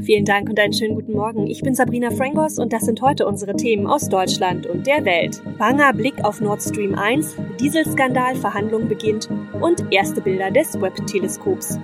Vielen 0.00 0.24
Dank 0.24 0.48
und 0.48 0.58
einen 0.58 0.72
schönen 0.72 0.94
guten 0.94 1.12
Morgen. 1.12 1.46
Ich 1.46 1.62
bin 1.62 1.74
Sabrina 1.74 2.10
Frangos 2.10 2.58
und 2.58 2.72
das 2.72 2.82
sind 2.82 3.02
heute 3.02 3.26
unsere 3.26 3.54
Themen 3.54 3.86
aus 3.86 4.08
Deutschland 4.08 4.66
und 4.66 4.86
der 4.86 5.04
Welt. 5.04 5.42
Banger 5.58 5.92
Blick 5.92 6.24
auf 6.24 6.40
Nord 6.40 6.62
Stream 6.62 6.94
1, 6.94 7.36
Dieselskandal, 7.60 8.36
Verhandlung 8.36 8.88
beginnt 8.88 9.28
und 9.60 9.84
erste 9.90 10.20
Bilder 10.20 10.50
des 10.50 10.80
Webb-Teleskops. 10.80 11.78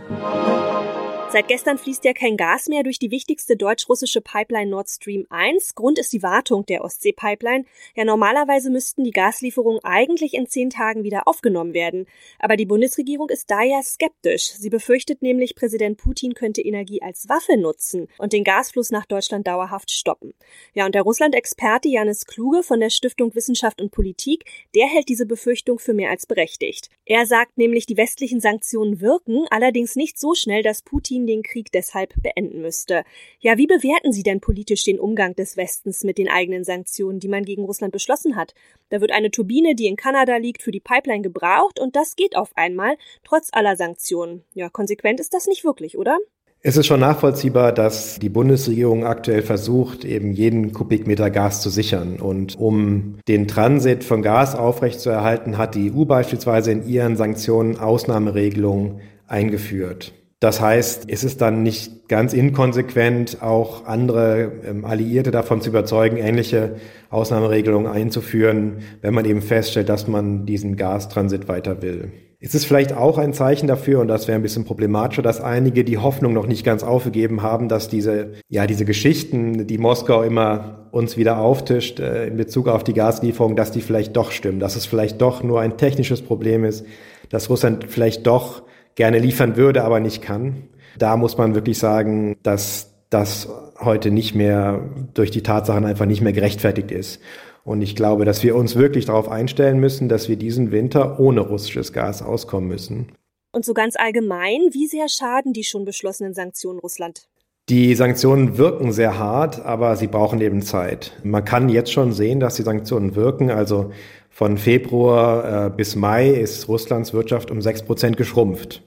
Seit 1.35 1.49
gestern 1.49 1.79
fließt 1.79 2.05
ja 2.05 2.13
kein 2.13 2.37
Gas 2.37 2.69
mehr 2.69 2.85
durch 2.85 3.01
die 3.01 3.11
wichtigste 3.11 3.57
deutsch-russische 3.57 4.21
Pipeline 4.21 4.71
Nord 4.71 4.89
Stream 4.89 5.27
1. 5.31 5.75
Grund 5.75 5.99
ist 5.99 6.13
die 6.13 6.23
Wartung 6.23 6.65
der 6.65 6.85
Ostsee-Pipeline. 6.85 7.65
Ja, 7.97 8.05
normalerweise 8.05 8.71
müssten 8.71 9.03
die 9.03 9.11
Gaslieferungen 9.11 9.83
eigentlich 9.83 10.35
in 10.35 10.47
zehn 10.47 10.71
Tagen 10.71 11.03
wieder 11.03 11.27
aufgenommen 11.27 11.75
werden. 11.75 12.07
Aber 12.39 12.57
die 12.57 12.67
Bundesregierung 12.67 13.31
ist 13.31 13.51
da 13.51 13.65
ja 13.65 13.83
skeptisch. 13.83 14.53
Sie 14.53 14.71
befürchtet 14.71 15.23
nämlich, 15.23 15.57
Präsident 15.57 15.99
Putin 15.99 16.35
könnte 16.35 16.63
Energie 16.63 17.03
als 17.03 17.29
Waffe 17.29 17.57
nutzen 17.57 18.07
und 18.19 18.33
den 18.33 18.45
Gasfluss 18.45 18.93
nach 18.93 19.05
Deutschland 19.05 19.49
dauerhaft 19.49 19.91
stoppen. 19.91 20.35
Ja, 20.73 20.87
und 20.87 20.95
der 20.95 21.03
Russland-Experte 21.03 21.89
Janis 21.89 22.27
Kluge 22.27 22.63
von 22.63 22.79
der 22.79 22.91
Stiftung 22.91 23.35
Wissenschaft 23.35 23.81
und 23.81 23.91
Politik, 23.91 24.45
der 24.77 24.87
hält 24.87 25.09
diese 25.09 25.27
Befürchtung 25.27 25.81
für 25.81 25.95
mehr 25.95 26.11
als 26.11 26.27
berechtigt. 26.27 26.91
Er 27.07 27.27
sagt 27.27 27.59
nämlich, 27.59 27.87
die 27.87 27.97
westlichen 27.97 28.39
Sanktionen 28.41 29.01
wirken, 29.01 29.47
allerdings 29.51 29.97
nicht 29.97 30.17
so 30.17 30.37
schnell, 30.37 30.63
dass 30.63 30.83
Putin 30.83 31.24
Den 31.27 31.43
Krieg 31.43 31.73
deshalb 31.73 32.15
beenden 32.23 32.61
müsste. 32.61 33.05
Ja, 33.41 33.59
wie 33.59 33.67
bewerten 33.67 34.13
Sie 34.13 34.23
denn 34.23 34.41
politisch 34.41 34.85
den 34.85 34.99
Umgang 34.99 35.35
des 35.35 35.57
Westens 35.57 36.05
mit 36.05 36.19
den 36.19 36.29
eigenen 36.29 36.65
Sanktionen, 36.65 37.21
die 37.21 37.29
man 37.29 37.45
gegen 37.45 37.65
Russland 37.65 37.93
beschlossen 37.93 38.37
hat? 38.37 38.55
Da 38.91 39.01
wird 39.01 39.13
eine 39.13 39.31
Turbine, 39.31 39.75
die 39.75 39.87
in 39.87 39.97
Kanada 39.97 40.37
liegt, 40.37 40.63
für 40.63 40.73
die 40.73 40.81
Pipeline 40.81 41.23
gebraucht 41.23 41.81
und 41.81 41.97
das 41.97 42.17
geht 42.17 42.37
auf 42.37 42.51
einmal, 42.57 42.97
trotz 43.25 43.49
aller 43.53 43.77
Sanktionen. 43.77 44.45
Ja, 44.55 44.69
konsequent 44.69 45.21
ist 45.21 45.35
das 45.35 45.47
nicht 45.47 45.65
wirklich, 45.65 45.99
oder? 45.99 46.19
Es 46.67 46.79
ist 46.79 46.87
schon 46.87 47.01
nachvollziehbar, 47.01 47.73
dass 47.73 48.19
die 48.19 48.31
Bundesregierung 48.31 49.05
aktuell 49.05 49.43
versucht, 49.43 50.07
eben 50.07 50.33
jeden 50.33 50.73
Kubikmeter 50.73 51.29
Gas 51.29 51.61
zu 51.61 51.69
sichern. 51.69 52.19
Und 52.19 52.57
um 52.59 53.17
den 53.29 53.47
Transit 53.47 54.03
von 54.03 54.23
Gas 54.23 54.55
aufrechtzuerhalten, 54.55 55.59
hat 55.59 55.75
die 55.75 55.93
EU 55.93 56.07
beispielsweise 56.07 56.73
in 56.73 56.89
ihren 56.89 57.17
Sanktionen 57.17 57.77
Ausnahmeregelungen 57.77 59.03
eingeführt. 59.27 60.15
Das 60.45 60.61
heißt, 60.61 61.07
es 61.09 61.25
ist 61.25 61.41
dann 61.41 61.63
nicht 61.63 62.07
ganz 62.07 62.35
inkonsequent, 62.35 63.41
auch 63.41 63.87
andere 63.87 64.53
ähm, 64.69 64.85
Alliierte 64.85 65.31
davon 65.31 65.63
zu 65.63 65.71
überzeugen, 65.71 66.19
ähnliche 66.19 66.75
Ausnahmeregelungen 67.09 67.91
einzuführen, 67.91 68.81
wenn 69.01 69.15
man 69.15 69.25
eben 69.25 69.41
feststellt, 69.41 69.89
dass 69.89 70.07
man 70.07 70.45
diesen 70.45 70.77
Gastransit 70.77 71.49
weiter 71.49 71.81
will. 71.81 72.13
Es 72.41 72.55
ist 72.55 72.67
vielleicht 72.67 72.93
auch 72.93 73.17
ein 73.17 73.33
Zeichen 73.33 73.69
dafür, 73.69 74.01
und 74.01 74.09
das 74.09 74.29
wäre 74.29 74.37
ein 74.37 74.43
bisschen 74.43 74.67
problematischer, 74.67 75.23
dass 75.23 75.41
einige 75.41 75.83
die 75.83 75.97
Hoffnung 75.97 76.35
noch 76.35 76.47
nicht 76.47 76.63
ganz 76.63 76.83
aufgegeben 76.83 77.41
haben, 77.41 77.71
dass 77.71 77.89
diese, 77.89 78.33
ja, 78.51 78.67
diese 78.67 78.85
Geschichten, 78.85 79.67
die 79.67 79.79
Moskau 79.79 80.25
immer 80.25 80.91
uns 80.91 81.17
wieder 81.17 81.39
auftischt 81.39 82.01
äh, 82.01 82.27
in 82.27 82.37
Bezug 82.37 82.69
auf 82.69 82.85
die 82.85 82.93
Gaslieferung, 82.93 83.57
dass 83.57 83.73
die 83.73 83.81
vielleicht 83.81 84.15
doch 84.15 84.31
stimmen, 84.31 84.61
dass 84.61 84.77
es 84.77 84.85
vielleicht 84.85 85.23
doch 85.23 85.43
nur 85.43 85.63
ein 85.63 85.79
technisches 85.79 86.21
Problem 86.21 86.67
ist, 86.67 86.85
dass 87.31 87.49
Russland 87.49 87.87
vielleicht 87.89 88.27
doch 88.27 88.65
gerne 88.95 89.19
liefern 89.19 89.57
würde, 89.57 89.85
aber 89.85 90.01
nicht 90.01 90.23
kann. 90.23 90.69
Da 90.99 91.17
muss 91.17 91.37
man 91.37 91.55
wirklich 91.55 91.79
sagen, 91.79 92.37
dass 92.43 92.95
das 93.11 93.49
heute 93.79 94.11
nicht 94.11 94.35
mehr 94.35 94.89
durch 95.15 95.31
die 95.31 95.43
Tatsachen 95.43 95.85
einfach 95.85 96.07
nicht 96.07 96.21
mehr 96.21 96.33
gerechtfertigt 96.33 96.91
ist. 96.91 97.21
Und 97.65 97.81
ich 97.81 97.97
glaube, 97.97 98.25
dass 98.25 98.43
wir 98.43 98.57
uns 98.57 98.77
wirklich 98.77 99.07
darauf 99.07 99.29
einstellen 99.29 99.81
müssen, 99.81 100.09
dass 100.09 100.29
wir 100.29 100.37
diesen 100.37 100.71
Winter 100.71 101.19
ohne 101.19 101.41
russisches 101.41 101.93
Gas 101.93 102.23
auskommen 102.23 102.69
müssen. 102.69 103.13
Und 103.53 103.65
so 103.65 103.73
ganz 103.73 103.95
allgemein, 103.97 104.61
wie 104.73 104.87
sehr 104.87 105.09
schaden 105.09 105.53
die 105.53 105.65
schon 105.65 105.85
beschlossenen 105.85 106.35
Sanktionen 106.35 106.81
Russland? 106.81 107.29
Die 107.71 107.95
Sanktionen 107.95 108.59
wirken 108.59 108.93
sehr 108.93 109.19
hart, 109.19 109.65
aber 109.65 109.97
sie 109.97 110.09
brauchen 110.09 110.41
eben 110.43 110.61
Zeit. 110.61 111.13
Man 111.23 111.45
kann 111.47 111.71
jetzt 111.71 111.93
schon 111.93 112.13
sehen, 112.13 112.41
dass 112.41 112.57
die 112.57 112.63
Sanktionen 112.63 113.15
wirken. 113.15 113.51
Also 113.51 113.93
von 114.29 114.59
Februar 114.59 115.67
äh, 115.67 115.71
bis 115.71 115.97
Mai 115.97 116.29
ist 116.29 116.69
Russlands 116.69 117.15
Wirtschaft 117.15 117.51
um 117.51 117.63
sechs 117.63 117.83
Prozent 117.83 118.19
geschrumpft. 118.19 118.83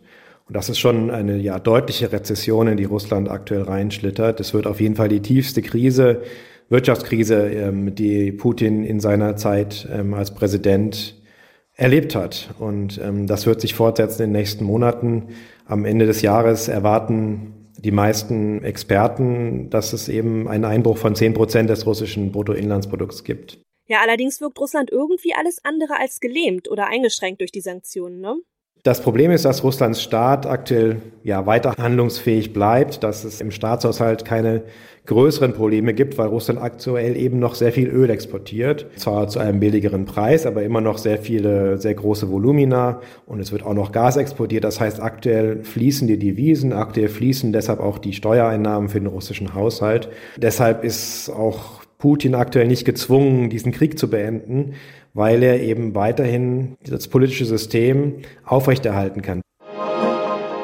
Und 0.48 0.56
das 0.56 0.70
ist 0.70 0.80
schon 0.80 1.12
eine 1.12 1.38
ja, 1.38 1.60
deutliche 1.60 2.12
Rezession, 2.12 2.68
in 2.68 2.78
die 2.78 2.86
Russland 2.86 3.30
aktuell 3.30 3.64
reinschlittert. 3.64 4.40
Es 4.40 4.54
wird 4.54 4.66
auf 4.66 4.80
jeden 4.80 4.96
Fall 4.96 5.10
die 5.10 5.22
tiefste 5.22 5.62
Krise, 5.62 6.22
Wirtschaftskrise, 6.70 7.50
ähm, 7.50 7.96
die 7.96 8.32
Putin 8.32 8.84
in 8.84 9.00
seiner 9.00 9.36
Zeit 9.36 9.88
ähm, 9.92 10.14
als 10.14 10.34
Präsident 10.34 11.16
erlebt 11.76 12.16
hat. 12.16 12.50
Und 12.60 13.00
ähm, 13.04 13.28
das 13.28 13.46
wird 13.46 13.60
sich 13.60 13.74
fortsetzen 13.74 14.24
in 14.24 14.30
den 14.30 14.40
nächsten 14.40 14.64
Monaten. 14.64 15.30
Am 15.66 15.84
Ende 15.84 16.06
des 16.06 16.22
Jahres 16.22 16.70
erwarten 16.70 17.54
die 17.78 17.92
meisten 17.92 18.64
Experten, 18.64 19.70
dass 19.70 19.94
es 19.94 20.10
eben 20.10 20.48
einen 20.48 20.66
Einbruch 20.66 20.98
von 20.98 21.14
10 21.14 21.34
Prozent 21.34 21.70
des 21.70 21.86
russischen 21.86 22.32
Bruttoinlandsprodukts 22.32 23.24
gibt. 23.24 23.60
Ja, 23.88 24.00
allerdings 24.02 24.42
wirkt 24.42 24.60
Russland 24.60 24.92
irgendwie 24.92 25.34
alles 25.34 25.60
andere 25.64 26.00
als 26.00 26.20
gelähmt 26.20 26.70
oder 26.70 26.88
eingeschränkt 26.88 27.42
durch 27.42 27.52
die 27.52 27.62
Sanktionen, 27.62 28.20
ne? 28.20 28.36
Das 28.84 29.02
Problem 29.02 29.32
ist, 29.32 29.44
dass 29.44 29.64
Russlands 29.64 30.02
Staat 30.02 30.46
aktuell 30.46 31.02
ja 31.24 31.46
weiter 31.46 31.74
handlungsfähig 31.78 32.54
bleibt, 32.54 33.04
dass 33.04 33.24
es 33.24 33.42
im 33.42 33.52
Staatshaushalt 33.52 34.24
keine 34.24 34.64
größeren 35.08 35.54
Probleme 35.54 35.94
gibt, 35.94 36.18
weil 36.18 36.28
Russland 36.28 36.62
aktuell 36.62 37.16
eben 37.18 37.40
noch 37.40 37.56
sehr 37.56 37.72
viel 37.72 37.88
Öl 37.88 38.10
exportiert. 38.10 38.86
Zwar 38.98 39.28
zu 39.28 39.40
einem 39.40 39.60
billigeren 39.60 40.06
Preis, 40.06 40.46
aber 40.46 40.64
immer 40.64 40.82
noch 40.82 40.98
sehr 40.98 41.18
viele, 41.18 41.78
sehr 41.80 41.96
große 41.96 42.30
Volumina 42.30 43.02
und 43.26 43.40
es 43.40 43.52
wird 43.52 43.64
auch 43.64 43.74
noch 43.74 43.92
Gas 43.92 44.18
exportiert. 44.18 44.64
Das 44.64 44.80
heißt, 44.80 45.02
aktuell 45.02 45.64
fließen 45.64 46.08
die 46.08 46.20
Devisen, 46.20 46.74
aktuell 46.74 47.10
fließen 47.10 47.52
deshalb 47.54 47.80
auch 47.80 47.98
die 47.98 48.14
Steuereinnahmen 48.14 48.90
für 48.90 49.00
den 49.00 49.08
russischen 49.08 49.54
Haushalt. 49.56 50.10
Deshalb 50.38 50.84
ist 50.84 51.30
auch 51.30 51.87
Putin 51.98 52.36
aktuell 52.36 52.68
nicht 52.68 52.86
gezwungen, 52.86 53.50
diesen 53.50 53.72
Krieg 53.72 53.98
zu 53.98 54.10
beenden, 54.10 54.76
weil 55.14 55.42
er 55.42 55.62
eben 55.62 55.96
weiterhin 55.96 56.76
das 56.84 57.08
politische 57.08 57.46
System 57.46 58.22
aufrechterhalten 58.46 59.22
kann. 59.22 59.42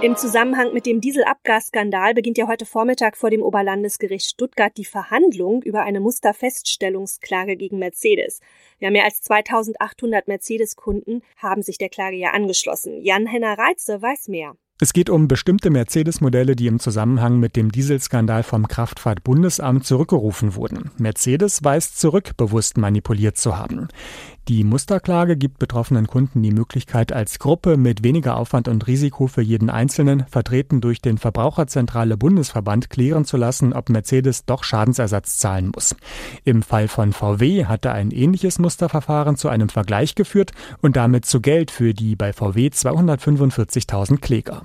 Im 0.04 0.18
Zusammenhang 0.18 0.74
mit 0.74 0.86
dem 0.86 1.00
Dieselabgasskandal 1.00 2.14
beginnt 2.14 2.38
ja 2.38 2.50
heute 2.50 2.66
Vormittag 2.66 3.16
vor 3.16 3.30
dem 3.30 3.42
Oberlandesgericht 3.42 4.30
Stuttgart 4.30 4.76
die 4.76 4.84
Verhandlung 4.84 5.64
über 5.64 5.84
eine 5.84 6.02
Musterfeststellungsklage 6.02 7.56
gegen 7.56 7.80
Mercedes. 7.80 8.42
Ja, 8.80 8.92
mehr 8.92 9.06
als 9.06 9.22
2800 9.22 10.28
Mercedes-Kunden 10.28 11.22
haben 11.38 11.62
sich 11.62 11.78
der 11.78 11.88
Klage 11.88 12.18
ja 12.18 12.32
angeschlossen. 12.32 13.02
Jan-Henner 13.02 13.58
Reitze 13.58 14.02
weiß 14.02 14.28
mehr. 14.28 14.58
Es 14.84 14.92
geht 14.92 15.10
um 15.10 15.30
bestimmte 15.30 15.70
Mercedes-Modelle, 15.70 16.58
die 16.58 16.68
im 16.68 16.78
Zusammenhang 16.78 17.40
mit 17.40 17.56
dem 17.56 17.72
Dieselskandal 17.72 18.44
vom 18.44 18.68
Kraftfahrtbundesamt 18.68 19.86
zurückgerufen 19.86 20.56
wurden. 20.56 20.92
Mercedes 20.98 21.64
weist 21.64 22.02
zurück, 22.02 22.36
bewusst 22.36 22.78
manipuliert 22.78 23.38
zu 23.38 23.58
haben. 23.58 23.88
Die 24.50 24.66
Musterklage 24.66 25.38
gibt 25.38 25.58
betroffenen 25.58 26.08
Kunden 26.08 26.44
die 26.44 26.52
Möglichkeit, 26.52 27.14
als 27.14 27.40
Gruppe 27.40 27.78
mit 27.78 28.04
weniger 28.04 28.36
Aufwand 28.36 28.68
und 28.68 28.86
Risiko 28.86 29.28
für 29.28 29.42
jeden 29.42 29.70
Einzelnen, 29.70 30.26
vertreten 30.30 30.82
durch 30.82 31.02
den 31.02 31.18
Verbraucherzentrale 31.18 32.18
Bundesverband, 32.18 32.90
klären 32.90 33.24
zu 33.24 33.38
lassen, 33.38 33.72
ob 33.72 33.88
Mercedes 33.88 34.44
doch 34.44 34.66
Schadensersatz 34.66 35.40
zahlen 35.40 35.72
muss. 35.74 35.96
Im 36.44 36.62
Fall 36.62 36.90
von 36.90 37.14
VW 37.14 37.68
hatte 37.68 37.94
ein 37.94 38.12
ähnliches 38.12 38.60
Musterverfahren 38.60 39.38
zu 39.38 39.48
einem 39.48 39.70
Vergleich 39.70 40.14
geführt 40.14 40.52
und 40.82 40.98
damit 40.98 41.26
zu 41.26 41.40
Geld 41.40 41.72
für 41.72 41.94
die 41.94 42.18
bei 42.18 42.34
VW 42.34 42.68
245.000 42.68 44.18
Kläger. 44.20 44.64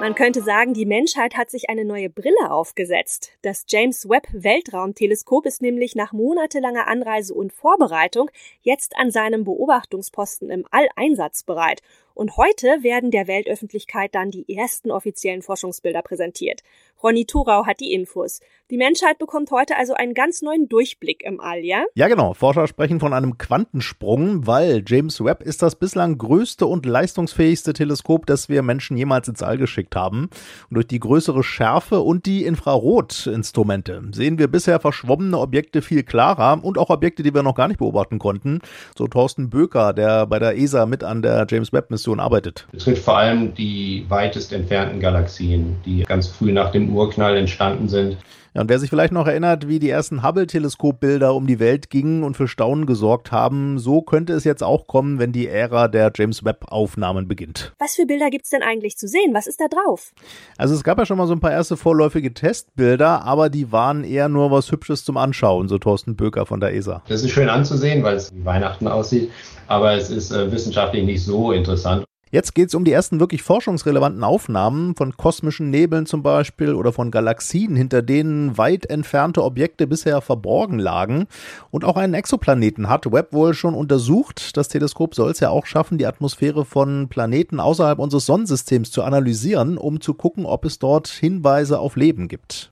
Man 0.00 0.14
könnte 0.14 0.42
sagen, 0.42 0.72
die 0.72 0.86
Menschheit 0.86 1.36
hat 1.36 1.50
sich 1.50 1.68
eine 1.68 1.84
neue 1.84 2.08
Brille 2.08 2.50
aufgesetzt. 2.50 3.32
Das 3.42 3.66
James 3.68 4.08
Webb 4.08 4.26
Weltraumteleskop 4.32 5.44
ist 5.44 5.60
nämlich 5.60 5.94
nach 5.94 6.12
monatelanger 6.12 6.88
Anreise 6.88 7.34
und 7.34 7.52
Vorbereitung 7.52 8.30
jetzt 8.62 8.96
an 8.96 9.10
seinem 9.10 9.44
Beobachtungsposten 9.44 10.50
im 10.50 10.66
All 10.70 10.88
einsatzbereit 10.96 11.82
und 12.14 12.36
heute 12.36 12.82
werden 12.82 13.10
der 13.10 13.28
Weltöffentlichkeit 13.28 14.14
dann 14.14 14.30
die 14.30 14.54
ersten 14.54 14.90
offiziellen 14.90 15.42
Forschungsbilder 15.42 16.02
präsentiert. 16.02 16.62
Ronny 17.02 17.24
Thorau 17.24 17.66
hat 17.66 17.80
die 17.80 17.92
Infos. 17.92 18.40
Die 18.70 18.76
Menschheit 18.76 19.18
bekommt 19.18 19.50
heute 19.50 19.76
also 19.76 19.94
einen 19.94 20.14
ganz 20.14 20.42
neuen 20.42 20.68
Durchblick 20.68 21.24
im 21.24 21.40
All, 21.40 21.64
ja? 21.64 21.82
Ja, 21.94 22.06
genau. 22.06 22.34
Forscher 22.34 22.68
sprechen 22.68 23.00
von 23.00 23.12
einem 23.12 23.36
Quantensprung, 23.36 24.46
weil 24.46 24.84
James 24.86 25.24
Webb 25.24 25.42
ist 25.42 25.62
das 25.62 25.74
bislang 25.74 26.18
größte 26.18 26.66
und 26.66 26.86
leistungsfähigste 26.86 27.72
Teleskop, 27.72 28.26
das 28.26 28.48
wir 28.48 28.62
Menschen 28.62 28.96
jemals 28.96 29.26
ins 29.26 29.42
All 29.42 29.58
geschickt 29.58 29.96
haben. 29.96 30.30
Und 30.68 30.74
durch 30.74 30.86
die 30.86 31.00
größere 31.00 31.42
Schärfe 31.42 32.00
und 32.00 32.26
die 32.26 32.44
Infrarotinstrumente 32.44 34.02
sehen 34.12 34.38
wir 34.38 34.46
bisher 34.46 34.78
verschwommene 34.78 35.38
Objekte 35.38 35.82
viel 35.82 36.04
klarer 36.04 36.62
und 36.62 36.78
auch 36.78 36.90
Objekte, 36.90 37.24
die 37.24 37.34
wir 37.34 37.42
noch 37.42 37.56
gar 37.56 37.66
nicht 37.66 37.78
beobachten 37.78 38.20
konnten. 38.20 38.60
So 38.96 39.08
Thorsten 39.08 39.50
Böker, 39.50 39.92
der 39.92 40.26
bei 40.26 40.38
der 40.38 40.56
ESA 40.56 40.86
mit 40.86 41.02
an 41.02 41.22
der 41.22 41.44
James 41.48 41.72
Webb 41.72 41.90
Mission 41.90 42.20
arbeitet? 42.20 42.68
Betrifft 42.70 43.02
vor 43.02 43.16
allem 43.16 43.52
die 43.54 44.04
weitest 44.08 44.52
entfernten 44.52 45.00
Galaxien, 45.00 45.76
die 45.84 46.04
ganz 46.04 46.28
früh 46.28 46.52
nach 46.52 46.70
dem 46.70 46.89
Urknall 46.90 47.36
entstanden 47.36 47.88
sind. 47.88 48.16
Ja, 48.52 48.62
und 48.62 48.68
wer 48.68 48.80
sich 48.80 48.90
vielleicht 48.90 49.12
noch 49.12 49.28
erinnert, 49.28 49.68
wie 49.68 49.78
die 49.78 49.90
ersten 49.90 50.24
Hubble-Teleskopbilder 50.24 51.34
um 51.34 51.46
die 51.46 51.60
Welt 51.60 51.88
gingen 51.88 52.24
und 52.24 52.36
für 52.36 52.48
Staunen 52.48 52.84
gesorgt 52.84 53.30
haben, 53.30 53.78
so 53.78 54.02
könnte 54.02 54.32
es 54.32 54.42
jetzt 54.42 54.64
auch 54.64 54.88
kommen, 54.88 55.20
wenn 55.20 55.30
die 55.30 55.46
Ära 55.46 55.86
der 55.86 56.10
James 56.12 56.44
Webb-Aufnahmen 56.44 57.28
beginnt. 57.28 57.72
Was 57.78 57.94
für 57.94 58.06
Bilder 58.06 58.28
gibt's 58.28 58.50
denn 58.50 58.62
eigentlich 58.64 58.96
zu 58.96 59.06
sehen? 59.06 59.34
Was 59.34 59.46
ist 59.46 59.60
da 59.60 59.68
drauf? 59.68 60.12
Also 60.58 60.74
es 60.74 60.82
gab 60.82 60.98
ja 60.98 61.06
schon 61.06 61.16
mal 61.16 61.28
so 61.28 61.32
ein 61.32 61.40
paar 61.40 61.52
erste 61.52 61.76
vorläufige 61.76 62.34
Testbilder, 62.34 63.22
aber 63.24 63.50
die 63.50 63.70
waren 63.70 64.02
eher 64.02 64.28
nur 64.28 64.50
was 64.50 64.72
Hübsches 64.72 65.04
zum 65.04 65.16
Anschauen, 65.16 65.68
so 65.68 65.78
Thorsten 65.78 66.16
Böker 66.16 66.44
von 66.44 66.58
der 66.58 66.74
ESA. 66.74 67.02
Das 67.06 67.22
ist 67.22 67.30
schön 67.30 67.48
anzusehen, 67.48 68.02
weil 68.02 68.16
es 68.16 68.34
wie 68.34 68.44
Weihnachten 68.44 68.88
aussieht, 68.88 69.30
aber 69.68 69.92
es 69.92 70.10
ist 70.10 70.32
äh, 70.32 70.50
wissenschaftlich 70.50 71.04
nicht 71.04 71.22
so 71.22 71.52
interessant. 71.52 72.04
Jetzt 72.32 72.54
geht 72.54 72.68
es 72.68 72.76
um 72.76 72.84
die 72.84 72.92
ersten 72.92 73.18
wirklich 73.18 73.42
forschungsrelevanten 73.42 74.22
Aufnahmen 74.22 74.94
von 74.94 75.16
kosmischen 75.16 75.70
Nebeln 75.70 76.06
zum 76.06 76.22
Beispiel 76.22 76.74
oder 76.74 76.92
von 76.92 77.10
Galaxien, 77.10 77.74
hinter 77.74 78.02
denen 78.02 78.56
weit 78.56 78.86
entfernte 78.86 79.42
Objekte 79.42 79.88
bisher 79.88 80.20
verborgen 80.20 80.78
lagen. 80.78 81.26
Und 81.72 81.84
auch 81.84 81.96
einen 81.96 82.14
Exoplaneten 82.14 82.88
hat 82.88 83.10
Webb 83.10 83.32
wohl 83.32 83.52
schon 83.54 83.74
untersucht. 83.74 84.56
Das 84.56 84.68
Teleskop 84.68 85.16
soll 85.16 85.32
es 85.32 85.40
ja 85.40 85.50
auch 85.50 85.66
schaffen, 85.66 85.98
die 85.98 86.06
Atmosphäre 86.06 86.64
von 86.64 87.08
Planeten 87.08 87.58
außerhalb 87.58 87.98
unseres 87.98 88.26
Sonnensystems 88.26 88.92
zu 88.92 89.02
analysieren, 89.02 89.76
um 89.76 90.00
zu 90.00 90.14
gucken, 90.14 90.46
ob 90.46 90.64
es 90.64 90.78
dort 90.78 91.08
Hinweise 91.08 91.80
auf 91.80 91.96
Leben 91.96 92.28
gibt. 92.28 92.70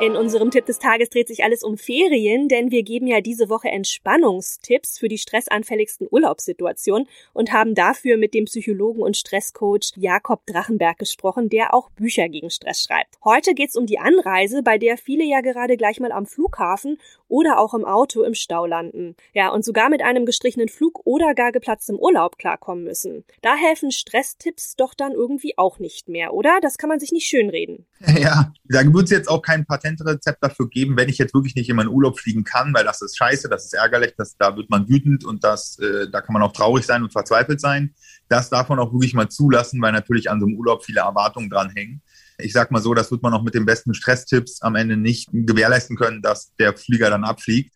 In 0.00 0.16
unserem 0.16 0.50
Tipp 0.50 0.66
des 0.66 0.80
Tages 0.80 1.08
dreht 1.08 1.28
sich 1.28 1.44
alles 1.44 1.62
um 1.62 1.78
Ferien, 1.78 2.48
denn 2.48 2.72
wir 2.72 2.82
geben 2.82 3.06
ja 3.06 3.20
diese 3.20 3.48
Woche 3.48 3.68
Entspannungstipps 3.68 4.98
für 4.98 5.08
die 5.08 5.18
stressanfälligsten 5.18 6.08
Urlaubssituationen 6.10 7.08
und 7.32 7.52
haben 7.52 7.74
dafür 7.74 8.16
mit 8.16 8.34
dem 8.34 8.46
Psychologen 8.46 9.02
und 9.02 9.16
Stresscoach 9.16 9.92
Jakob 9.94 10.44
Drachenberg 10.46 10.98
gesprochen, 10.98 11.48
der 11.48 11.72
auch 11.74 11.90
Bücher 11.90 12.28
gegen 12.28 12.50
Stress 12.50 12.82
schreibt. 12.82 13.14
Heute 13.24 13.54
geht's 13.54 13.76
um 13.76 13.86
die 13.86 13.98
Anreise, 13.98 14.62
bei 14.62 14.78
der 14.78 14.98
viele 14.98 15.24
ja 15.24 15.40
gerade 15.40 15.76
gleich 15.76 16.00
mal 16.00 16.12
am 16.12 16.26
Flughafen 16.26 16.98
oder 17.34 17.58
auch 17.58 17.74
im 17.74 17.84
Auto 17.84 18.22
im 18.22 18.34
Stau 18.34 18.64
landen. 18.64 19.16
Ja, 19.32 19.48
und 19.48 19.64
sogar 19.64 19.90
mit 19.90 20.02
einem 20.02 20.24
gestrichenen 20.24 20.68
Flug 20.68 21.00
oder 21.04 21.34
gar 21.34 21.50
geplatztem 21.50 21.96
Urlaub 21.96 22.38
klarkommen 22.38 22.84
müssen. 22.84 23.24
Da 23.42 23.56
helfen 23.56 23.90
Stresstipps 23.90 24.76
doch 24.76 24.94
dann 24.94 25.10
irgendwie 25.10 25.58
auch 25.58 25.80
nicht 25.80 26.08
mehr, 26.08 26.32
oder? 26.32 26.60
Das 26.62 26.78
kann 26.78 26.88
man 26.88 27.00
sich 27.00 27.10
nicht 27.10 27.26
schönreden. 27.26 27.86
Ja, 28.16 28.52
da 28.64 28.84
wird 28.84 29.04
es 29.04 29.10
jetzt 29.10 29.28
auch 29.28 29.42
kein 29.42 29.66
Patentrezept 29.66 30.42
dafür 30.42 30.68
geben, 30.68 30.96
wenn 30.96 31.08
ich 31.08 31.18
jetzt 31.18 31.34
wirklich 31.34 31.56
nicht 31.56 31.68
in 31.68 31.76
meinen 31.76 31.88
Urlaub 31.88 32.18
fliegen 32.18 32.44
kann, 32.44 32.72
weil 32.72 32.84
das 32.84 33.02
ist 33.02 33.16
scheiße, 33.16 33.48
das 33.48 33.64
ist 33.64 33.74
ärgerlich, 33.74 34.14
das, 34.16 34.36
da 34.36 34.56
wird 34.56 34.70
man 34.70 34.88
wütend 34.88 35.24
und 35.24 35.42
das, 35.42 35.78
äh, 35.80 36.08
da 36.10 36.20
kann 36.20 36.32
man 36.32 36.42
auch 36.42 36.52
traurig 36.52 36.86
sein 36.86 37.02
und 37.02 37.12
verzweifelt 37.12 37.60
sein. 37.60 37.94
Das 38.28 38.50
darf 38.50 38.68
man 38.68 38.78
auch 38.78 38.92
wirklich 38.92 39.14
mal 39.14 39.28
zulassen, 39.28 39.82
weil 39.82 39.92
natürlich 39.92 40.30
an 40.30 40.38
so 40.38 40.46
einem 40.46 40.56
Urlaub 40.56 40.84
viele 40.84 41.00
Erwartungen 41.00 41.50
dran 41.50 41.70
hängen 41.70 42.02
ich 42.38 42.52
sag 42.52 42.70
mal 42.70 42.82
so, 42.82 42.94
das 42.94 43.10
wird 43.10 43.22
man 43.22 43.32
auch 43.34 43.42
mit 43.42 43.54
den 43.54 43.66
besten 43.66 43.94
Stresstipps 43.94 44.62
am 44.62 44.74
Ende 44.74 44.96
nicht 44.96 45.28
gewährleisten 45.32 45.96
können, 45.96 46.22
dass 46.22 46.54
der 46.56 46.76
Flieger 46.76 47.10
dann 47.10 47.24
abfliegt. 47.24 47.72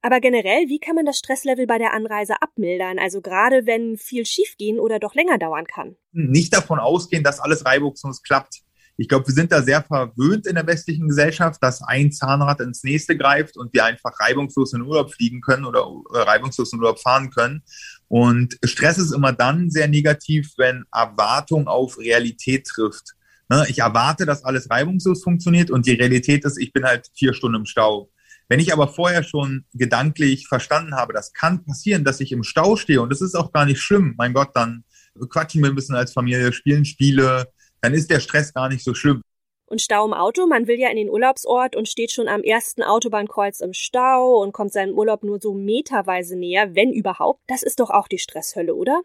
Aber 0.00 0.20
generell, 0.20 0.68
wie 0.68 0.78
kann 0.78 0.94
man 0.94 1.06
das 1.06 1.18
Stresslevel 1.18 1.66
bei 1.66 1.78
der 1.78 1.92
Anreise 1.92 2.40
abmildern? 2.40 2.98
Also 2.98 3.20
gerade 3.20 3.66
wenn 3.66 3.96
viel 3.96 4.24
schiefgehen 4.24 4.78
oder 4.78 5.00
doch 5.00 5.14
länger 5.14 5.38
dauern 5.38 5.66
kann. 5.66 5.96
Nicht 6.12 6.54
davon 6.54 6.78
ausgehen, 6.78 7.24
dass 7.24 7.40
alles 7.40 7.64
reibungslos 7.64 8.22
klappt. 8.22 8.62
Ich 9.00 9.08
glaube, 9.08 9.28
wir 9.28 9.34
sind 9.34 9.52
da 9.52 9.62
sehr 9.62 9.82
verwöhnt 9.82 10.46
in 10.46 10.56
der 10.56 10.66
westlichen 10.66 11.08
Gesellschaft, 11.08 11.62
dass 11.62 11.82
ein 11.82 12.10
Zahnrad 12.10 12.60
ins 12.60 12.82
nächste 12.82 13.16
greift 13.16 13.56
und 13.56 13.72
wir 13.72 13.84
einfach 13.84 14.18
reibungslos 14.18 14.72
in 14.72 14.82
Urlaub 14.82 15.14
fliegen 15.14 15.40
können 15.40 15.64
oder 15.64 15.86
reibungslos 16.10 16.72
in 16.72 16.80
Urlaub 16.80 16.98
fahren 16.98 17.30
können. 17.30 17.62
Und 18.08 18.58
Stress 18.64 18.98
ist 18.98 19.12
immer 19.12 19.32
dann 19.32 19.70
sehr 19.70 19.86
negativ, 19.86 20.52
wenn 20.56 20.84
Erwartung 20.92 21.68
auf 21.68 21.98
Realität 21.98 22.66
trifft. 22.66 23.14
Ne, 23.50 23.64
ich 23.68 23.78
erwarte, 23.78 24.26
dass 24.26 24.44
alles 24.44 24.68
reibungslos 24.70 25.22
funktioniert 25.22 25.70
und 25.70 25.86
die 25.86 25.94
Realität 25.94 26.44
ist, 26.44 26.58
ich 26.58 26.72
bin 26.72 26.84
halt 26.84 27.08
vier 27.14 27.32
Stunden 27.32 27.60
im 27.60 27.66
Stau. 27.66 28.10
Wenn 28.48 28.60
ich 28.60 28.72
aber 28.72 28.88
vorher 28.88 29.22
schon 29.22 29.64
gedanklich 29.72 30.48
verstanden 30.48 30.94
habe, 30.94 31.12
das 31.12 31.32
kann 31.32 31.64
passieren, 31.64 32.04
dass 32.04 32.20
ich 32.20 32.32
im 32.32 32.42
Stau 32.42 32.76
stehe 32.76 33.00
und 33.00 33.10
das 33.10 33.22
ist 33.22 33.34
auch 33.34 33.52
gar 33.52 33.64
nicht 33.64 33.80
schlimm, 33.80 34.14
mein 34.18 34.34
Gott, 34.34 34.50
dann 34.54 34.84
quatschen 35.30 35.62
wir 35.62 35.70
ein 35.70 35.74
bisschen 35.74 35.96
als 35.96 36.12
Familie, 36.12 36.52
spielen 36.52 36.84
Spiele, 36.84 37.48
dann 37.80 37.94
ist 37.94 38.10
der 38.10 38.20
Stress 38.20 38.52
gar 38.52 38.68
nicht 38.68 38.84
so 38.84 38.94
schlimm. 38.94 39.22
Und 39.66 39.82
Stau 39.82 40.06
im 40.06 40.14
Auto, 40.14 40.46
man 40.46 40.66
will 40.66 40.78
ja 40.78 40.88
in 40.88 40.96
den 40.96 41.10
Urlaubsort 41.10 41.76
und 41.76 41.88
steht 41.88 42.10
schon 42.10 42.26
am 42.26 42.42
ersten 42.42 42.82
Autobahnkreuz 42.82 43.60
im 43.60 43.74
Stau 43.74 44.40
und 44.42 44.52
kommt 44.52 44.72
seinem 44.72 44.96
Urlaub 44.96 45.22
nur 45.22 45.40
so 45.40 45.52
meterweise 45.52 46.36
näher, 46.36 46.74
wenn 46.74 46.90
überhaupt. 46.90 47.40
Das 47.48 47.62
ist 47.62 47.80
doch 47.80 47.90
auch 47.90 48.08
die 48.08 48.18
Stresshölle, 48.18 48.74
oder? 48.74 49.02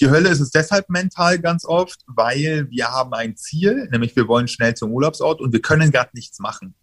Die 0.00 0.10
Hölle 0.10 0.28
ist 0.28 0.40
es 0.40 0.50
deshalb 0.50 0.88
mental 0.88 1.38
ganz 1.38 1.64
oft, 1.64 2.00
weil 2.06 2.68
wir 2.70 2.88
haben 2.88 3.12
ein 3.14 3.36
Ziel, 3.36 3.88
nämlich 3.90 4.16
wir 4.16 4.28
wollen 4.28 4.48
schnell 4.48 4.74
zum 4.74 4.92
Urlaubsort 4.92 5.40
und 5.40 5.52
wir 5.52 5.62
können 5.62 5.90
gerade 5.90 6.10
nichts 6.14 6.38
machen. 6.38 6.74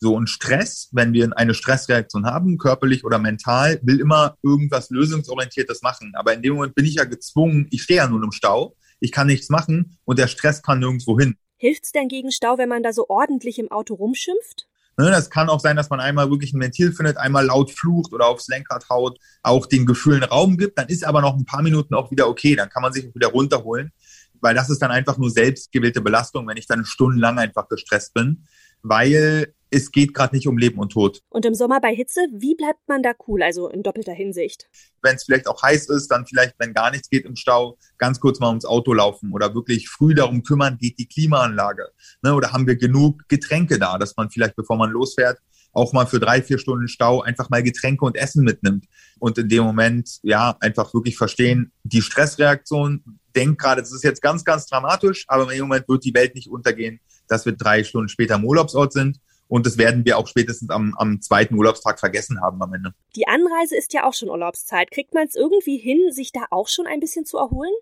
So 0.00 0.18
ein 0.18 0.28
Stress, 0.28 0.88
wenn 0.92 1.12
wir 1.12 1.28
eine 1.36 1.54
Stressreaktion 1.54 2.24
haben, 2.24 2.56
körperlich 2.56 3.04
oder 3.04 3.18
mental, 3.18 3.80
will 3.82 3.98
immer 3.98 4.36
irgendwas 4.42 4.90
lösungsorientiertes 4.90 5.82
machen. 5.82 6.12
Aber 6.14 6.32
in 6.34 6.42
dem 6.42 6.54
Moment 6.54 6.76
bin 6.76 6.84
ich 6.84 6.94
ja 6.94 7.04
gezwungen, 7.04 7.66
ich 7.70 7.82
stehe 7.82 7.98
ja 7.98 8.08
nun 8.08 8.22
im 8.22 8.30
Stau, 8.30 8.76
ich 9.00 9.10
kann 9.10 9.26
nichts 9.26 9.48
machen 9.48 9.98
und 10.04 10.18
der 10.18 10.28
Stress 10.28 10.62
kann 10.62 10.78
nirgendwo 10.78 11.18
hin. 11.18 11.36
Hilft's 11.56 11.90
denn 11.90 12.06
gegen 12.06 12.30
Stau, 12.30 12.58
wenn 12.58 12.68
man 12.68 12.84
da 12.84 12.92
so 12.92 13.06
ordentlich 13.08 13.58
im 13.58 13.72
Auto 13.72 13.94
rumschimpft? 13.94 14.68
Ne, 15.00 15.12
das 15.12 15.30
kann 15.30 15.48
auch 15.48 15.60
sein, 15.60 15.76
dass 15.76 15.90
man 15.90 16.00
einmal 16.00 16.28
wirklich 16.28 16.52
ein 16.52 16.60
Ventil 16.60 16.92
findet, 16.92 17.18
einmal 17.18 17.46
laut 17.46 17.70
flucht 17.70 18.12
oder 18.12 18.26
aufs 18.26 18.48
Lenkrad 18.48 18.88
haut, 18.90 19.20
auch 19.44 19.66
den 19.66 19.86
Gefühlen 19.86 20.24
Raum 20.24 20.56
gibt. 20.56 20.76
Dann 20.76 20.88
ist 20.88 21.04
aber 21.04 21.20
noch 21.20 21.36
ein 21.36 21.44
paar 21.44 21.62
Minuten 21.62 21.94
auch 21.94 22.10
wieder 22.10 22.28
okay. 22.28 22.56
Dann 22.56 22.68
kann 22.68 22.82
man 22.82 22.92
sich 22.92 23.14
wieder 23.14 23.28
runterholen, 23.28 23.92
weil 24.40 24.56
das 24.56 24.70
ist 24.70 24.82
dann 24.82 24.90
einfach 24.90 25.16
nur 25.16 25.30
selbstgewählte 25.30 26.00
Belastung, 26.00 26.48
wenn 26.48 26.56
ich 26.56 26.66
dann 26.66 26.84
stundenlang 26.84 27.38
einfach 27.38 27.68
gestresst 27.68 28.12
bin, 28.12 28.48
weil 28.82 29.54
es 29.70 29.90
geht 29.90 30.14
gerade 30.14 30.34
nicht 30.34 30.46
um 30.46 30.58
Leben 30.58 30.78
und 30.78 30.90
Tod. 30.90 31.22
Und 31.28 31.44
im 31.44 31.54
Sommer 31.54 31.80
bei 31.80 31.94
Hitze, 31.94 32.20
wie 32.32 32.54
bleibt 32.54 32.88
man 32.88 33.02
da 33.02 33.12
cool, 33.26 33.42
also 33.42 33.68
in 33.68 33.82
doppelter 33.82 34.12
Hinsicht? 34.12 34.68
Wenn 35.02 35.16
es 35.16 35.24
vielleicht 35.24 35.46
auch 35.46 35.62
heiß 35.62 35.88
ist, 35.90 36.08
dann 36.08 36.26
vielleicht, 36.26 36.54
wenn 36.58 36.74
gar 36.74 36.90
nichts 36.90 37.10
geht 37.10 37.24
im 37.24 37.36
Stau, 37.36 37.78
ganz 37.98 38.20
kurz 38.20 38.40
mal 38.40 38.48
ums 38.48 38.64
Auto 38.64 38.92
laufen 38.92 39.32
oder 39.32 39.54
wirklich 39.54 39.88
früh 39.88 40.14
darum 40.14 40.42
kümmern, 40.42 40.78
geht 40.78 40.98
die 40.98 41.06
Klimaanlage. 41.06 41.88
Ne? 42.22 42.34
Oder 42.34 42.52
haben 42.52 42.66
wir 42.66 42.76
genug 42.76 43.28
Getränke 43.28 43.78
da, 43.78 43.98
dass 43.98 44.16
man 44.16 44.30
vielleicht, 44.30 44.56
bevor 44.56 44.76
man 44.76 44.90
losfährt, 44.90 45.38
auch 45.72 45.92
mal 45.92 46.06
für 46.06 46.18
drei, 46.18 46.42
vier 46.42 46.58
Stunden 46.58 46.88
Stau 46.88 47.20
einfach 47.22 47.50
mal 47.50 47.62
Getränke 47.62 48.04
und 48.04 48.16
Essen 48.16 48.42
mitnimmt. 48.42 48.86
Und 49.18 49.38
in 49.38 49.48
dem 49.48 49.64
Moment, 49.64 50.18
ja, 50.22 50.56
einfach 50.60 50.92
wirklich 50.94 51.16
verstehen, 51.16 51.72
die 51.84 52.02
Stressreaktion, 52.02 53.20
denkt 53.36 53.60
gerade, 53.60 53.82
das 53.82 53.92
ist 53.92 54.02
jetzt 54.02 54.22
ganz, 54.22 54.44
ganz 54.44 54.66
dramatisch, 54.66 55.24
aber 55.28 55.44
in 55.44 55.50
dem 55.50 55.68
Moment 55.68 55.88
wird 55.88 56.04
die 56.04 56.14
Welt 56.14 56.34
nicht 56.34 56.48
untergehen, 56.48 57.00
dass 57.28 57.44
wir 57.44 57.52
drei 57.52 57.84
Stunden 57.84 58.08
später 58.08 58.36
im 58.36 58.44
Urlaubsort 58.44 58.92
sind 58.92 59.20
und 59.48 59.66
das 59.66 59.78
werden 59.78 60.04
wir 60.04 60.18
auch 60.18 60.26
spätestens 60.26 60.70
am, 60.70 60.94
am 60.96 61.20
zweiten 61.20 61.54
Urlaubstag 61.54 61.98
vergessen 61.98 62.40
haben 62.40 62.62
am 62.62 62.72
Ende. 62.74 62.92
Die 63.16 63.26
Anreise 63.26 63.76
ist 63.76 63.92
ja 63.94 64.04
auch 64.04 64.14
schon 64.14 64.28
Urlaubszeit. 64.28 64.90
Kriegt 64.90 65.14
man 65.14 65.26
es 65.26 65.34
irgendwie 65.34 65.78
hin, 65.78 66.12
sich 66.12 66.32
da 66.32 66.44
auch 66.50 66.68
schon 66.68 66.86
ein 66.86 67.00
bisschen 67.00 67.24
zu 67.24 67.38
erholen? 67.38 67.72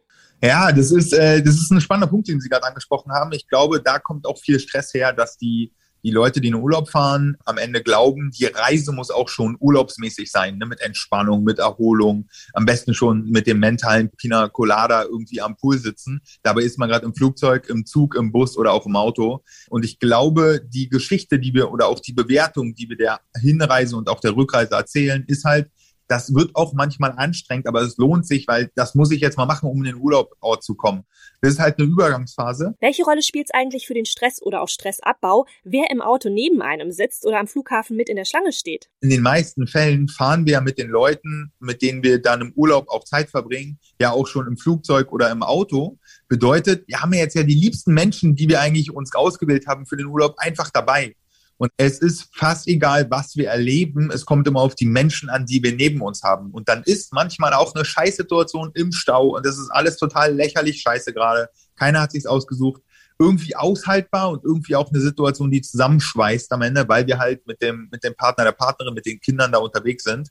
Ja, 0.42 0.70
das 0.70 0.92
ist, 0.92 1.12
äh, 1.12 1.42
das 1.42 1.54
ist 1.54 1.70
ein 1.70 1.80
spannender 1.80 2.08
Punkt, 2.08 2.28
den 2.28 2.40
Sie 2.40 2.48
gerade 2.48 2.64
angesprochen 2.64 3.12
haben. 3.12 3.32
Ich 3.32 3.48
glaube, 3.48 3.82
da 3.82 3.98
kommt 3.98 4.26
auch 4.26 4.38
viel 4.38 4.60
Stress 4.60 4.94
her, 4.94 5.12
dass 5.12 5.36
die 5.36 5.72
die 6.02 6.10
Leute, 6.10 6.40
die 6.40 6.48
in 6.48 6.54
den 6.54 6.62
Urlaub 6.62 6.88
fahren, 6.88 7.36
am 7.44 7.58
Ende 7.58 7.82
glauben, 7.82 8.30
die 8.30 8.46
Reise 8.46 8.92
muss 8.92 9.10
auch 9.10 9.28
schon 9.28 9.56
urlaubsmäßig 9.58 10.30
sein, 10.30 10.58
ne? 10.58 10.66
mit 10.66 10.80
Entspannung, 10.80 11.44
mit 11.44 11.58
Erholung, 11.58 12.28
am 12.52 12.64
besten 12.64 12.94
schon 12.94 13.28
mit 13.30 13.46
dem 13.46 13.58
mentalen 13.58 14.10
Pina 14.10 14.48
Colada 14.48 15.02
irgendwie 15.02 15.40
am 15.40 15.56
Pool 15.56 15.78
sitzen. 15.78 16.20
Dabei 16.42 16.62
ist 16.62 16.78
man 16.78 16.88
gerade 16.88 17.06
im 17.06 17.14
Flugzeug, 17.14 17.68
im 17.68 17.86
Zug, 17.86 18.14
im 18.14 18.32
Bus 18.32 18.56
oder 18.56 18.72
auch 18.72 18.86
im 18.86 18.96
Auto. 18.96 19.42
Und 19.68 19.84
ich 19.84 19.98
glaube, 19.98 20.60
die 20.66 20.88
Geschichte, 20.88 21.38
die 21.38 21.54
wir 21.54 21.70
oder 21.70 21.88
auch 21.88 22.00
die 22.00 22.12
Bewertung, 22.12 22.74
die 22.74 22.88
wir 22.88 22.96
der 22.96 23.20
Hinreise 23.40 23.96
und 23.96 24.08
auch 24.08 24.20
der 24.20 24.36
Rückreise 24.36 24.74
erzählen, 24.74 25.24
ist 25.26 25.44
halt, 25.44 25.70
das 26.08 26.34
wird 26.34 26.54
auch 26.54 26.72
manchmal 26.72 27.12
anstrengend, 27.12 27.66
aber 27.66 27.82
es 27.82 27.96
lohnt 27.96 28.26
sich, 28.26 28.46
weil 28.46 28.70
das 28.74 28.94
muss 28.94 29.10
ich 29.10 29.20
jetzt 29.20 29.36
mal 29.36 29.46
machen, 29.46 29.68
um 29.68 29.78
in 29.78 29.84
den 29.84 29.96
Urlaubort 29.96 30.62
zu 30.62 30.74
kommen. 30.74 31.04
Das 31.40 31.52
ist 31.52 31.60
halt 31.60 31.78
eine 31.78 31.88
Übergangsphase. 31.88 32.74
Welche 32.80 33.04
Rolle 33.04 33.22
spielt 33.22 33.46
es 33.46 33.54
eigentlich 33.54 33.86
für 33.86 33.94
den 33.94 34.06
Stress 34.06 34.40
oder 34.42 34.62
auch 34.62 34.68
Stressabbau, 34.68 35.46
wer 35.64 35.90
im 35.90 36.00
Auto 36.00 36.28
neben 36.28 36.62
einem 36.62 36.92
sitzt 36.92 37.26
oder 37.26 37.38
am 37.38 37.46
Flughafen 37.46 37.96
mit 37.96 38.08
in 38.08 38.16
der 38.16 38.24
Schlange 38.24 38.52
steht? 38.52 38.88
In 39.00 39.10
den 39.10 39.22
meisten 39.22 39.66
Fällen 39.66 40.08
fahren 40.08 40.46
wir 40.46 40.54
ja 40.54 40.60
mit 40.60 40.78
den 40.78 40.88
Leuten, 40.88 41.52
mit 41.60 41.82
denen 41.82 42.02
wir 42.02 42.20
dann 42.20 42.40
im 42.40 42.52
Urlaub 42.54 42.88
auch 42.88 43.04
Zeit 43.04 43.30
verbringen, 43.30 43.78
ja 44.00 44.12
auch 44.12 44.26
schon 44.26 44.46
im 44.46 44.56
Flugzeug 44.56 45.12
oder 45.12 45.30
im 45.30 45.42
Auto. 45.42 45.98
Bedeutet, 46.28 46.86
wir 46.88 47.00
haben 47.00 47.12
ja 47.12 47.20
jetzt 47.20 47.34
ja 47.34 47.42
die 47.42 47.54
liebsten 47.54 47.94
Menschen, 47.94 48.34
die 48.34 48.48
wir 48.48 48.60
eigentlich 48.60 48.92
uns 48.92 49.14
ausgewählt 49.14 49.66
haben 49.66 49.86
für 49.86 49.96
den 49.96 50.06
Urlaub, 50.06 50.34
einfach 50.38 50.70
dabei. 50.70 51.14
Und 51.58 51.70
es 51.78 51.98
ist 51.98 52.28
fast 52.34 52.68
egal, 52.68 53.06
was 53.10 53.36
wir 53.36 53.48
erleben. 53.48 54.10
Es 54.10 54.26
kommt 54.26 54.46
immer 54.46 54.60
auf 54.60 54.74
die 54.74 54.86
Menschen 54.86 55.30
an, 55.30 55.46
die 55.46 55.62
wir 55.62 55.74
neben 55.74 56.02
uns 56.02 56.22
haben. 56.22 56.50
Und 56.50 56.68
dann 56.68 56.82
ist 56.84 57.12
manchmal 57.12 57.54
auch 57.54 57.74
eine 57.74 57.84
Scheißsituation 57.84 58.72
im 58.74 58.92
Stau. 58.92 59.36
Und 59.36 59.46
das 59.46 59.58
ist 59.58 59.70
alles 59.70 59.96
total 59.96 60.34
lächerlich 60.34 60.82
scheiße 60.82 61.14
gerade. 61.14 61.48
Keiner 61.76 62.02
hat 62.02 62.12
sich's 62.12 62.26
ausgesucht. 62.26 62.82
Irgendwie 63.18 63.56
aushaltbar 63.56 64.28
und 64.28 64.44
irgendwie 64.44 64.76
auch 64.76 64.90
eine 64.90 65.00
Situation, 65.00 65.50
die 65.50 65.62
zusammenschweißt 65.62 66.52
am 66.52 66.60
Ende, 66.60 66.86
weil 66.86 67.06
wir 67.06 67.18
halt 67.18 67.46
mit 67.46 67.62
dem, 67.62 67.88
mit 67.90 68.04
dem 68.04 68.14
Partner, 68.14 68.44
der 68.44 68.52
Partnerin, 68.52 68.92
mit 68.92 69.06
den 69.06 69.18
Kindern 69.20 69.52
da 69.52 69.58
unterwegs 69.58 70.04
sind. 70.04 70.28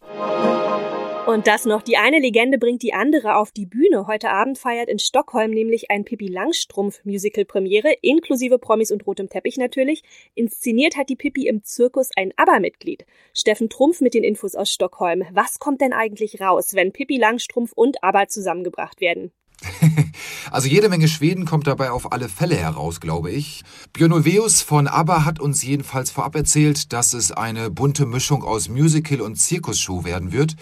Und 1.26 1.48
das 1.48 1.66
noch, 1.66 1.82
die 1.82 1.98
eine 1.98 2.20
Legende 2.20 2.60
bringt 2.60 2.84
die 2.84 2.94
andere 2.94 3.38
auf 3.38 3.52
die 3.52 3.66
Bühne. 3.66 4.06
Heute 4.06 4.30
Abend 4.30 4.60
feiert 4.60 4.90
in 4.90 5.00
Stockholm 5.00 5.50
nämlich 5.50 5.90
ein 5.90 6.06
Pippi 6.06 6.28
Langstrumpf 6.28 7.04
Musical 7.04 7.46
Premiere, 7.46 7.96
inklusive 8.04 8.60
Promis 8.60 8.92
und 8.92 9.08
rotem 9.08 9.28
Teppich 9.28 9.58
natürlich. 9.58 10.04
Inszeniert 10.36 10.96
hat 10.96 11.10
die 11.10 11.16
Pippi 11.16 11.48
im 11.48 11.64
Zirkus 11.64 12.12
ein 12.16 12.32
ABBA-Mitglied. 12.36 13.08
Steffen 13.34 13.70
Trumpf 13.70 14.02
mit 14.02 14.14
den 14.14 14.24
Infos 14.24 14.54
aus 14.54 14.72
Stockholm. 14.72 15.24
Was 15.32 15.58
kommt 15.58 15.82
denn 15.82 15.94
eigentlich 15.94 16.42
raus, 16.42 16.76
wenn 16.76 16.94
Pippi 16.94 17.18
Langstrumpf 17.18 17.72
und 17.74 18.04
ABBA 18.04 18.28
zusammengebracht 18.28 19.02
werden? 19.02 19.32
Also 20.52 20.68
jede 20.68 20.90
Menge 20.90 21.08
Schweden 21.08 21.46
kommt 21.46 21.66
dabei 21.66 21.90
auf 21.90 22.14
alle 22.14 22.30
Fälle 22.30 22.56
heraus, 22.56 23.02
glaube 23.02 23.32
ich. 23.32 23.64
Björn 23.94 24.14
Ulvaeus 24.14 24.62
von 24.62 24.88
ABBA 24.88 25.26
hat 25.26 25.40
uns 25.40 25.64
jedenfalls 25.64 26.12
vorab 26.12 26.36
erzählt, 26.36 26.94
dass 26.94 27.14
es 27.14 27.32
eine 27.32 27.72
bunte 27.72 28.06
Mischung 28.06 28.44
aus 28.44 28.70
Musical 28.70 29.22
und 29.22 29.38
Zirkusshow 29.38 30.06
werden 30.06 30.32
wird. 30.32 30.56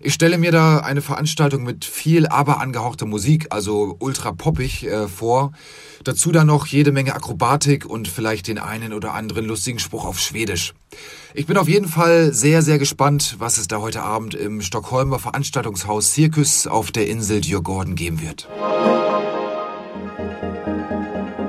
Ich 0.00 0.14
stelle 0.14 0.38
mir 0.38 0.52
da 0.52 0.78
eine 0.78 1.02
Veranstaltung 1.02 1.64
mit 1.64 1.84
viel 1.84 2.28
aber 2.28 2.60
angehauchter 2.60 3.06
Musik, 3.06 3.48
also 3.50 3.96
ultra 3.98 4.32
poppig, 4.32 4.86
äh, 4.86 5.08
vor. 5.08 5.52
Dazu 6.04 6.30
dann 6.30 6.46
noch 6.46 6.66
jede 6.66 6.92
Menge 6.92 7.14
Akrobatik 7.14 7.84
und 7.84 8.06
vielleicht 8.06 8.46
den 8.46 8.58
einen 8.58 8.92
oder 8.92 9.14
anderen 9.14 9.44
lustigen 9.44 9.80
Spruch 9.80 10.04
auf 10.04 10.20
Schwedisch. 10.20 10.74
Ich 11.34 11.46
bin 11.46 11.56
auf 11.56 11.68
jeden 11.68 11.88
Fall 11.88 12.32
sehr, 12.32 12.62
sehr 12.62 12.78
gespannt, 12.78 13.36
was 13.38 13.58
es 13.58 13.66
da 13.66 13.80
heute 13.80 14.02
Abend 14.02 14.34
im 14.34 14.62
Stockholmer 14.62 15.18
Veranstaltungshaus 15.18 16.12
Circus 16.12 16.66
auf 16.66 16.92
der 16.92 17.08
Insel 17.08 17.40
Djurgården 17.40 17.96
geben 17.96 18.22
wird. 18.22 18.48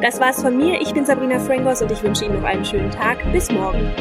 Das 0.01 0.19
war's 0.19 0.41
von 0.41 0.57
mir. 0.57 0.81
Ich 0.81 0.93
bin 0.93 1.05
Sabrina 1.05 1.39
Frangos 1.39 1.81
und 1.81 1.91
ich 1.91 2.01
wünsche 2.01 2.25
Ihnen 2.25 2.35
noch 2.35 2.43
einen 2.43 2.65
schönen 2.65 2.89
Tag. 2.89 3.19
Bis 3.31 3.51
morgen. 3.51 3.91